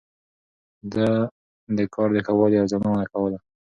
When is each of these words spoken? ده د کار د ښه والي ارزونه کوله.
ده 0.93 1.07
د 1.77 1.79
کار 1.93 2.09
د 2.15 2.17
ښه 2.25 2.33
والي 2.37 2.57
ارزونه 2.61 2.89
کوله. 3.13 3.39